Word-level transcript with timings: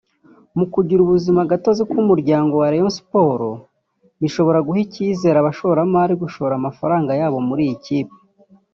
Kugira 0.73 0.99
ubuzima 1.05 1.49
gatozi 1.51 1.81
k’umuryango 1.89 2.53
wa 2.61 2.67
Rayon 2.71 2.93
Sports 2.97 3.59
bishobora 4.21 4.59
guha 4.65 4.79
icyizere 4.85 5.37
abashoramari 5.39 6.13
gushora 6.23 6.53
amafaranga 6.57 7.11
yabo 7.19 7.37
muri 7.47 7.63
iyi 7.67 7.77
kipe 7.85 8.15